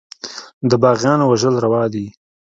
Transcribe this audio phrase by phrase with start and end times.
[0.69, 2.05] د باغيانو وژل روا دي.